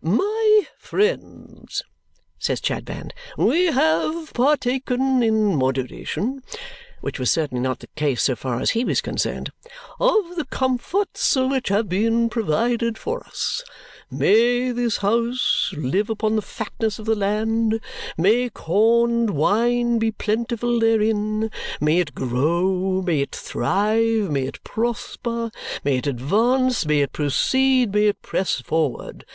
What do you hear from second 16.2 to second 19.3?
the fatness of the land; may corn and